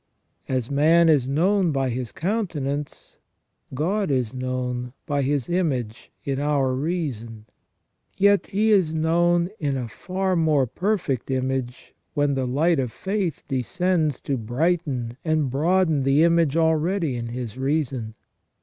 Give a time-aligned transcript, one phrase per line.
[0.49, 3.19] As man is known by his countenance,
[3.71, 7.45] God is known by His image in our reason;
[8.17, 13.43] yet He is known in a far more perfect image when the light of faith
[13.47, 18.15] descends to brighten and broaden the image already in his reason.